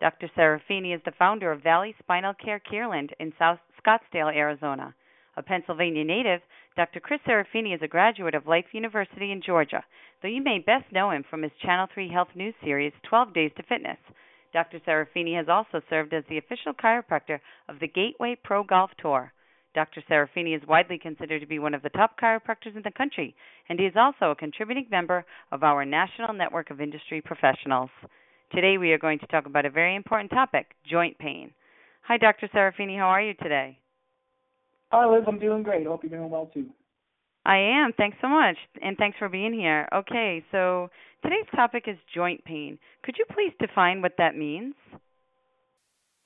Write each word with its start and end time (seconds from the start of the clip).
Dr. 0.00 0.30
Serafini 0.34 0.94
is 0.94 1.02
the 1.04 1.12
founder 1.18 1.52
of 1.52 1.62
Valley 1.62 1.94
Spinal 1.98 2.32
Care 2.32 2.58
Kierland 2.58 3.10
in 3.20 3.34
South 3.38 3.58
Scottsdale, 3.84 4.34
Arizona. 4.34 4.94
A 5.36 5.42
Pennsylvania 5.42 6.04
native, 6.04 6.40
Dr. 6.74 7.00
Chris 7.00 7.20
Serafini 7.28 7.74
is 7.74 7.82
a 7.82 7.88
graduate 7.88 8.34
of 8.34 8.46
Life 8.46 8.64
University 8.72 9.30
in 9.30 9.42
Georgia, 9.42 9.84
though 10.22 10.28
you 10.28 10.42
may 10.42 10.58
best 10.58 10.90
know 10.90 11.10
him 11.10 11.22
from 11.28 11.42
his 11.42 11.52
Channel 11.62 11.86
3 11.92 12.08
Health 12.08 12.28
News 12.34 12.54
series 12.64 12.94
12 13.10 13.34
Days 13.34 13.50
to 13.58 13.62
Fitness. 13.64 13.98
Dr. 14.54 14.80
Serafini 14.80 15.36
has 15.36 15.50
also 15.50 15.82
served 15.90 16.14
as 16.14 16.24
the 16.30 16.38
official 16.38 16.72
chiropractor 16.72 17.38
of 17.68 17.78
the 17.78 17.86
Gateway 17.86 18.38
Pro 18.42 18.64
Golf 18.64 18.90
Tour. 19.02 19.30
Dr. 19.74 20.02
Serafini 20.10 20.56
is 20.56 20.66
widely 20.66 20.98
considered 20.98 21.40
to 21.40 21.46
be 21.46 21.58
one 21.58 21.74
of 21.74 21.82
the 21.82 21.90
top 21.90 22.18
chiropractors 22.18 22.74
in 22.74 22.82
the 22.82 22.90
country, 22.90 23.34
and 23.68 23.78
he 23.78 23.84
is 23.84 23.94
also 23.96 24.30
a 24.30 24.36
contributing 24.36 24.86
member 24.90 25.26
of 25.52 25.62
our 25.62 25.84
national 25.84 26.32
network 26.32 26.70
of 26.70 26.80
industry 26.80 27.20
professionals. 27.20 27.90
Today 28.52 28.78
we 28.78 28.90
are 28.90 28.98
going 28.98 29.20
to 29.20 29.26
talk 29.28 29.46
about 29.46 29.64
a 29.64 29.70
very 29.70 29.94
important 29.94 30.30
topic 30.30 30.74
joint 30.88 31.16
pain. 31.18 31.52
Hi, 32.02 32.16
Dr. 32.16 32.48
Serafini. 32.48 32.98
How 32.98 33.06
are 33.06 33.22
you 33.22 33.34
today? 33.34 33.78
Hi, 34.90 35.08
Liz. 35.08 35.22
I'm 35.28 35.38
doing 35.38 35.62
great. 35.62 35.86
Hope 35.86 36.02
you're 36.02 36.18
doing 36.18 36.30
well 36.30 36.50
too. 36.52 36.66
I 37.46 37.58
am. 37.58 37.92
Thanks 37.96 38.16
so 38.20 38.28
much. 38.28 38.56
And 38.82 38.96
thanks 38.96 39.16
for 39.18 39.28
being 39.28 39.54
here. 39.54 39.88
Okay, 39.94 40.44
so 40.50 40.88
today's 41.22 41.46
topic 41.54 41.84
is 41.86 41.96
joint 42.12 42.44
pain. 42.44 42.76
Could 43.04 43.14
you 43.18 43.24
please 43.32 43.52
define 43.60 44.02
what 44.02 44.14
that 44.18 44.36
means? 44.36 44.74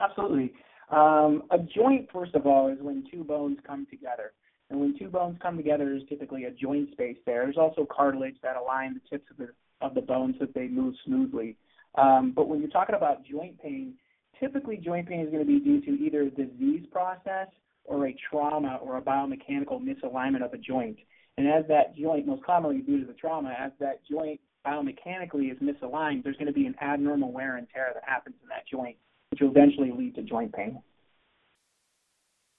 Absolutely. 0.01 0.53
Um, 0.91 1.43
a 1.51 1.59
joint, 1.59 2.09
first 2.11 2.35
of 2.35 2.47
all, 2.47 2.69
is 2.69 2.79
when 2.81 3.05
two 3.13 3.23
bones 3.23 3.59
come 3.67 3.87
together. 3.91 4.33
And 4.70 4.81
when 4.81 4.98
two 4.98 5.09
bones 5.09 5.37
come 5.43 5.59
together, 5.59 5.85
there's 5.85 6.09
typically 6.09 6.45
a 6.45 6.51
joint 6.51 6.91
space 6.93 7.19
there. 7.27 7.45
There's 7.45 7.59
also 7.59 7.87
cartilage 7.95 8.37
that 8.43 8.57
align 8.57 8.95
the 8.95 9.11
tips 9.11 9.31
of 9.31 9.37
the, 9.37 9.48
of 9.83 9.95
the 9.95 10.01
bones 10.01 10.37
so 10.39 10.47
that 10.47 10.55
they 10.55 10.69
move 10.69 10.95
smoothly. 11.05 11.57
Um, 11.97 12.33
but 12.34 12.48
when 12.48 12.61
you're 12.61 12.70
talking 12.70 12.95
about 12.95 13.25
joint 13.25 13.61
pain, 13.61 13.95
typically 14.41 14.77
joint 14.77 15.09
pain 15.09 15.20
is 15.20 15.31
going 15.31 15.45
to 15.45 15.47
be 15.47 15.61
due 15.61 15.81
to 15.83 15.91
either 16.03 16.23
a 16.23 16.31
disease 16.31 16.84
process 16.91 17.48
or 17.84 18.06
a 18.09 18.17
trauma 18.31 18.78
or 18.83 18.97
a 18.97 19.03
biomechanical 19.03 19.81
misalignment 19.81 20.45
of 20.45 20.53
a 20.53 20.59
joint. 20.59 20.98
And 21.36 21.48
as 21.48 21.64
that 21.69 21.97
joint, 21.97 22.27
most 22.27 22.45
commonly 22.45 22.78
due 22.78 23.01
to 23.01 23.06
the 23.06 23.12
trauma, 23.12 23.55
as 23.59 23.73
that 23.81 24.01
joint 24.11 24.41
biomechanically 24.67 25.53
is 25.53 25.59
misaligned, 25.59 26.25
there's 26.25 26.36
going 26.36 26.47
to 26.47 26.53
be 26.53 26.67
an 26.67 26.75
abnormal 26.81 27.33
wear 27.33 27.56
and 27.56 27.67
tear 27.73 27.91
that 27.92 28.03
happens 28.06 28.36
in 28.42 28.48
that 28.48 28.67
joint, 28.70 28.97
which 29.31 29.41
will 29.41 29.51
eventually 29.51 29.92
lead 29.92 30.14
to 30.14 30.23
joint 30.23 30.53
pain. 30.53 30.81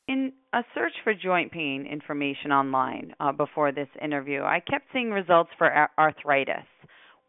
In 0.07 0.33
a 0.53 0.61
search 0.75 0.93
for 1.03 1.15
joint 1.15 1.51
pain 1.51 1.87
information 1.91 2.51
online 2.51 3.15
uh, 3.19 3.31
before 3.31 3.71
this 3.71 3.87
interview, 3.99 4.43
I 4.43 4.59
kept 4.59 4.85
seeing 4.93 5.09
results 5.09 5.49
for 5.57 5.89
arthritis. 5.97 6.65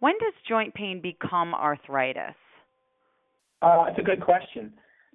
When 0.00 0.14
does 0.18 0.34
joint 0.48 0.74
pain 0.74 1.00
become 1.00 1.54
arthritis? 1.54 2.34
Uh, 3.62 3.86
it's 3.88 3.98
a 3.98 4.02
good 4.02 4.20
question. 4.20 4.72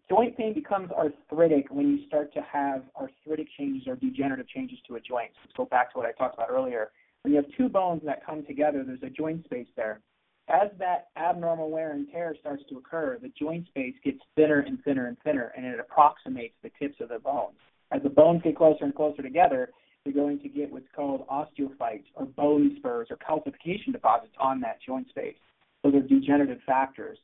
Joint 0.09 0.35
pain 0.35 0.53
becomes 0.53 0.91
arthritic 0.91 1.67
when 1.69 1.87
you 1.87 2.07
start 2.07 2.33
to 2.33 2.41
have 2.41 2.83
arthritic 2.99 3.47
changes 3.57 3.87
or 3.87 3.95
degenerative 3.95 4.47
changes 4.49 4.79
to 4.87 4.95
a 4.95 4.99
joint. 4.99 5.31
Let's 5.43 5.55
go 5.55 5.65
back 5.65 5.93
to 5.93 5.99
what 5.99 6.07
I 6.07 6.11
talked 6.13 6.35
about 6.35 6.49
earlier. 6.49 6.91
When 7.21 7.33
you 7.33 7.41
have 7.41 7.45
two 7.55 7.69
bones 7.69 8.01
that 8.05 8.25
come 8.25 8.43
together, 8.45 8.83
there's 8.83 9.03
a 9.03 9.09
joint 9.09 9.45
space 9.45 9.67
there. 9.75 10.01
As 10.49 10.69
that 10.79 11.09
abnormal 11.15 11.69
wear 11.69 11.91
and 11.91 12.07
tear 12.11 12.35
starts 12.39 12.63
to 12.69 12.77
occur, 12.77 13.19
the 13.21 13.31
joint 13.39 13.67
space 13.67 13.93
gets 14.03 14.17
thinner 14.35 14.61
and 14.61 14.83
thinner 14.83 15.07
and 15.07 15.17
thinner, 15.23 15.53
and 15.55 15.65
it 15.65 15.79
approximates 15.79 16.55
the 16.63 16.71
tips 16.79 16.95
of 16.99 17.09
the 17.09 17.19
bones. 17.19 17.55
As 17.91 18.01
the 18.01 18.09
bones 18.09 18.41
get 18.43 18.57
closer 18.57 18.83
and 18.83 18.95
closer 18.95 19.21
together, 19.21 19.69
you're 20.05 20.13
going 20.13 20.39
to 20.39 20.49
get 20.49 20.71
what's 20.71 20.85
called 20.95 21.27
osteophytes 21.27 22.05
or 22.15 22.25
bone 22.25 22.75
spurs 22.77 23.07
or 23.09 23.17
calcification 23.17 23.91
deposits 23.91 24.33
on 24.39 24.59
that 24.61 24.79
joint 24.85 25.07
space. 25.09 25.35
So 25.81 25.91
they're 25.91 26.01
degenerative 26.01 26.59
factors. 26.65 27.17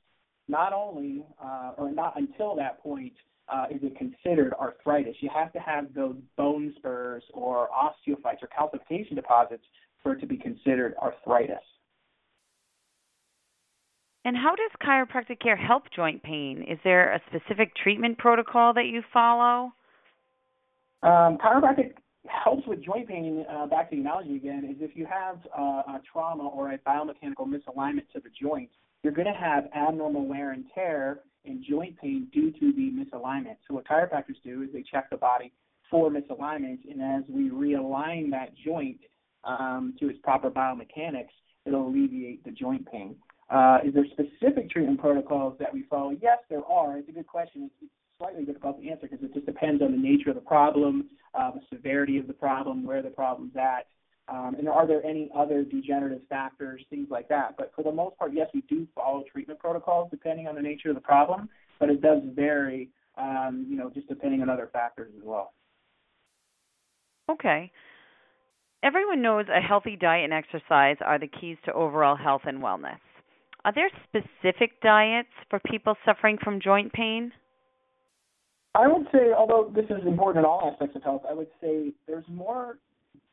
Not 0.47 0.73
only, 0.73 1.25
uh, 1.43 1.73
or 1.77 1.91
not 1.91 2.13
until 2.17 2.55
that 2.55 2.81
point, 2.81 3.13
uh, 3.49 3.65
is 3.71 3.79
it 3.81 3.97
considered 3.97 4.53
arthritis. 4.59 5.15
You 5.21 5.29
have 5.33 5.51
to 5.53 5.59
have 5.59 5.93
those 5.93 6.15
bone 6.35 6.73
spurs 6.77 7.23
or 7.33 7.69
osteophytes 7.69 8.43
or 8.43 8.47
calcification 8.47 9.15
deposits 9.15 9.63
for 10.03 10.13
it 10.13 10.19
to 10.19 10.27
be 10.27 10.37
considered 10.37 10.93
arthritis. 11.01 11.55
And 14.25 14.35
how 14.35 14.55
does 14.55 14.71
chiropractic 14.85 15.39
care 15.39 15.55
help 15.55 15.83
joint 15.95 16.21
pain? 16.21 16.65
Is 16.69 16.77
there 16.83 17.13
a 17.13 17.21
specific 17.29 17.71
treatment 17.81 18.17
protocol 18.17 18.73
that 18.73 18.85
you 18.85 19.01
follow? 19.13 19.71
Um, 21.01 21.37
chiropractic 21.37 21.93
helps 22.29 22.67
with 22.67 22.83
joint 22.83 23.07
pain, 23.07 23.45
uh, 23.49 23.65
back 23.67 23.89
to 23.89 23.95
the 23.95 24.01
analogy 24.01 24.35
again, 24.35 24.65
is 24.69 24.77
if 24.81 24.95
you 24.95 25.05
have 25.05 25.39
uh, 25.57 25.95
a 25.95 26.01
trauma 26.11 26.47
or 26.47 26.71
a 26.71 26.77
biomechanical 26.79 27.47
misalignment 27.47 28.07
to 28.13 28.19
the 28.19 28.29
joint, 28.41 28.69
you're 29.03 29.13
going 29.13 29.27
to 29.27 29.39
have 29.39 29.65
abnormal 29.75 30.25
wear 30.25 30.51
and 30.51 30.65
tear 30.73 31.19
and 31.45 31.63
joint 31.67 31.97
pain 31.97 32.27
due 32.33 32.51
to 32.51 32.73
the 32.73 32.91
misalignment. 32.91 33.57
So 33.67 33.75
what 33.75 33.87
chiropractors 33.87 34.41
do 34.43 34.63
is 34.63 34.69
they 34.73 34.83
check 34.83 35.09
the 35.09 35.17
body 35.17 35.53
for 35.89 36.09
misalignment, 36.09 36.79
and 36.89 37.01
as 37.01 37.23
we 37.29 37.49
realign 37.49 38.29
that 38.31 38.49
joint 38.65 38.99
um, 39.43 39.95
to 39.99 40.09
its 40.09 40.19
proper 40.23 40.49
biomechanics, 40.49 41.29
it'll 41.65 41.87
alleviate 41.87 42.43
the 42.43 42.51
joint 42.51 42.85
pain. 42.91 43.15
Uh, 43.49 43.77
is 43.85 43.93
there 43.93 44.05
specific 44.11 44.69
treatment 44.69 44.99
protocols 44.99 45.55
that 45.59 45.73
we 45.73 45.83
follow? 45.89 46.11
Yes, 46.21 46.39
there 46.49 46.65
are. 46.65 46.97
It's 46.97 47.07
a 47.07 47.13
good 47.13 47.27
question. 47.27 47.69
It's, 47.81 47.91
slightly 48.17 48.45
difficult 48.45 48.81
to 48.81 48.89
answer 48.89 49.07
because 49.09 49.23
it 49.23 49.33
just 49.33 49.45
depends 49.45 49.81
on 49.81 49.91
the 49.91 49.97
nature 49.97 50.29
of 50.29 50.35
the 50.35 50.41
problem, 50.41 51.09
uh, 51.33 51.51
the 51.51 51.61
severity 51.75 52.17
of 52.17 52.27
the 52.27 52.33
problem, 52.33 52.83
where 52.85 53.01
the 53.01 53.09
problem's 53.09 53.55
at, 53.55 53.87
um, 54.29 54.55
and 54.57 54.67
are 54.67 54.85
there 54.85 55.05
any 55.05 55.29
other 55.35 55.63
degenerative 55.63 56.21
factors, 56.27 56.83
things 56.89 57.07
like 57.09 57.29
that. 57.29 57.55
But 57.57 57.71
for 57.75 57.83
the 57.83 57.91
most 57.91 58.17
part, 58.17 58.33
yes, 58.33 58.49
we 58.53 58.61
do 58.67 58.85
follow 58.93 59.23
treatment 59.31 59.59
protocols 59.59 60.09
depending 60.11 60.47
on 60.47 60.55
the 60.55 60.61
nature 60.61 60.89
of 60.89 60.95
the 60.95 61.01
problem, 61.01 61.47
but 61.79 61.89
it 61.89 62.01
does 62.01 62.21
vary, 62.35 62.89
um, 63.17 63.65
you 63.69 63.77
know, 63.77 63.89
just 63.89 64.07
depending 64.09 64.41
on 64.41 64.49
other 64.49 64.69
factors 64.73 65.11
as 65.17 65.23
well. 65.23 65.53
Okay. 67.29 67.71
Everyone 68.83 69.21
knows 69.21 69.45
a 69.49 69.61
healthy 69.61 69.95
diet 69.95 70.25
and 70.25 70.33
exercise 70.33 70.97
are 71.01 71.19
the 71.19 71.27
keys 71.27 71.57
to 71.65 71.73
overall 71.73 72.15
health 72.15 72.43
and 72.45 72.61
wellness. 72.61 72.99
Are 73.65 73.73
there 73.73 73.89
specific 74.03 74.81
diets 74.81 75.29
for 75.49 75.59
people 75.59 75.95
suffering 76.05 76.37
from 76.43 76.61
joint 76.61 76.91
pain? 76.93 77.31
I 78.77 78.87
would 78.87 79.07
say, 79.11 79.33
although 79.35 79.71
this 79.73 79.85
is 79.85 80.05
important 80.05 80.45
in 80.45 80.45
all 80.45 80.69
aspects 80.71 80.95
of 80.95 81.01
health, 81.01 81.23
I 81.27 81.33
would 81.33 81.47
say 81.59 81.93
there's 82.05 82.25
more 82.27 82.77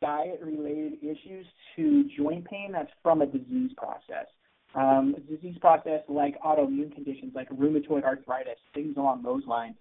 diet 0.00 0.40
related 0.42 0.94
issues 1.02 1.44
to 1.76 2.08
joint 2.16 2.46
pain 2.46 2.70
that's 2.72 2.90
from 3.02 3.20
a 3.20 3.26
disease 3.26 3.70
process. 3.76 4.26
Um, 4.74 5.14
a 5.16 5.20
disease 5.20 5.56
process 5.60 6.00
like 6.08 6.40
autoimmune 6.42 6.94
conditions 6.94 7.32
like 7.34 7.50
rheumatoid 7.50 8.04
arthritis, 8.04 8.58
things 8.72 8.96
along 8.96 9.22
those 9.22 9.42
lines. 9.46 9.74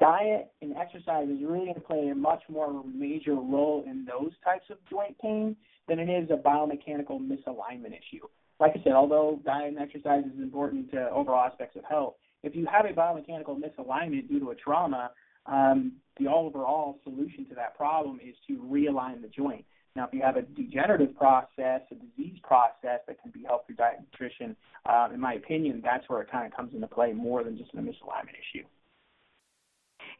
Diet 0.00 0.50
and 0.60 0.76
exercise 0.76 1.28
is 1.28 1.38
really 1.46 1.66
going 1.66 1.74
to 1.74 1.80
play 1.80 2.08
a 2.08 2.14
much 2.14 2.42
more 2.48 2.82
major 2.84 3.34
role 3.34 3.84
in 3.86 4.04
those 4.04 4.32
types 4.44 4.66
of 4.70 4.78
joint 4.90 5.16
pain 5.20 5.54
than 5.86 6.00
it 6.00 6.08
is 6.08 6.28
a 6.30 6.36
biomechanical 6.36 7.20
misalignment 7.20 7.94
issue. 7.94 8.26
Like 8.58 8.72
I 8.74 8.82
said, 8.82 8.92
although 8.94 9.38
diet 9.44 9.68
and 9.68 9.78
exercise 9.78 10.24
is 10.24 10.42
important 10.42 10.90
to 10.90 11.08
overall 11.10 11.46
aspects 11.46 11.76
of 11.76 11.84
health, 11.84 12.14
if 12.46 12.54
you 12.54 12.66
have 12.66 12.86
a 12.86 12.92
biomechanical 12.92 13.58
misalignment 13.58 14.28
due 14.28 14.38
to 14.40 14.50
a 14.50 14.54
trauma, 14.54 15.10
um, 15.46 15.92
the 16.18 16.28
overall 16.28 16.98
solution 17.04 17.44
to 17.48 17.54
that 17.56 17.76
problem 17.76 18.20
is 18.26 18.34
to 18.46 18.58
realign 18.58 19.20
the 19.20 19.28
joint. 19.28 19.64
Now, 19.96 20.06
if 20.06 20.12
you 20.12 20.20
have 20.22 20.36
a 20.36 20.42
degenerative 20.42 21.16
process, 21.16 21.80
a 21.90 21.94
disease 21.94 22.38
process 22.42 23.00
that 23.06 23.20
can 23.22 23.32
be 23.32 23.42
helped 23.44 23.66
through 23.66 23.76
diet 23.76 23.96
and 23.98 24.06
nutrition, 24.12 24.56
um, 24.88 25.12
in 25.12 25.20
my 25.20 25.34
opinion, 25.34 25.80
that's 25.82 26.08
where 26.08 26.20
it 26.20 26.30
kind 26.30 26.46
of 26.46 26.54
comes 26.54 26.74
into 26.74 26.86
play 26.86 27.12
more 27.12 27.42
than 27.42 27.56
just 27.56 27.72
a 27.74 27.78
misalignment 27.78 28.36
issue. 28.54 28.64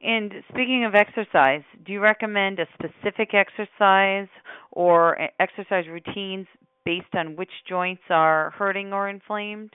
And 0.02 0.32
speaking 0.49 0.84
of 0.84 0.94
exercise, 0.94 1.62
do 1.84 1.93
you 1.93 2.00
recommend 2.00 2.58
a 2.58 2.67
specific 2.75 3.31
exercise 3.34 4.29
or 4.72 5.19
exercise 5.40 5.84
routines 5.88 6.46
based 6.84 7.14
on 7.14 7.37
which 7.37 7.50
joints 7.69 8.02
are 8.11 8.52
hurting 8.58 8.93
or 8.93 9.08
inflamed? 9.08 9.70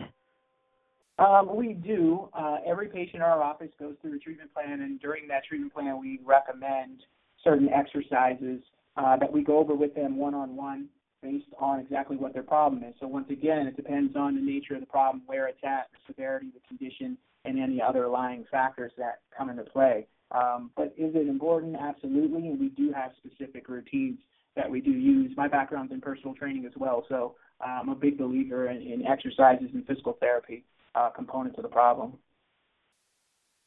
Um, 1.21 1.55
we 1.55 1.73
do. 1.73 2.29
Uh, 2.33 2.57
every 2.65 2.87
patient 2.87 3.17
in 3.17 3.21
our 3.21 3.43
office 3.43 3.69
goes 3.79 3.93
through 4.01 4.15
a 4.15 4.19
treatment 4.19 4.51
plan, 4.53 4.81
and 4.81 4.99
during 4.99 5.27
that 5.27 5.45
treatment 5.45 5.71
plan, 5.71 5.99
we 5.99 6.19
recommend 6.25 7.03
certain 7.43 7.69
exercises 7.69 8.59
uh, 8.97 9.17
that 9.17 9.31
we 9.31 9.43
go 9.43 9.59
over 9.59 9.75
with 9.75 9.93
them 9.93 10.17
one 10.17 10.33
on 10.33 10.55
one 10.55 10.87
based 11.21 11.45
on 11.59 11.79
exactly 11.79 12.17
what 12.17 12.33
their 12.33 12.41
problem 12.41 12.83
is. 12.83 12.95
So, 12.99 13.05
once 13.05 13.29
again, 13.29 13.67
it 13.67 13.75
depends 13.75 14.15
on 14.15 14.33
the 14.33 14.41
nature 14.41 14.73
of 14.73 14.79
the 14.79 14.87
problem, 14.87 15.21
where 15.27 15.47
it's 15.47 15.63
at, 15.63 15.89
the 15.91 15.99
severity 16.07 16.47
the 16.51 16.67
condition, 16.67 17.15
and 17.45 17.59
any 17.59 17.79
other 17.79 18.07
lying 18.07 18.43
factors 18.49 18.91
that 18.97 19.19
come 19.37 19.51
into 19.51 19.63
play. 19.63 20.07
Um, 20.31 20.71
but 20.75 20.87
is 20.97 21.13
it 21.13 21.27
important? 21.27 21.75
Absolutely, 21.79 22.47
and 22.47 22.59
we 22.59 22.69
do 22.69 22.91
have 22.93 23.11
specific 23.23 23.69
routines 23.69 24.17
that 24.55 24.69
we 24.69 24.81
do 24.81 24.91
use. 24.91 25.31
My 25.37 25.47
background's 25.47 25.93
in 25.93 26.01
personal 26.01 26.33
training 26.33 26.65
as 26.65 26.73
well, 26.75 27.05
so 27.09 27.35
uh, 27.63 27.79
I'm 27.81 27.89
a 27.89 27.95
big 27.95 28.17
believer 28.17 28.69
in, 28.71 28.81
in 28.81 29.05
exercises 29.05 29.69
and 29.71 29.85
physical 29.85 30.17
therapy 30.19 30.63
uh, 30.95 31.09
components 31.09 31.57
of 31.57 31.63
the 31.63 31.69
problem. 31.69 32.13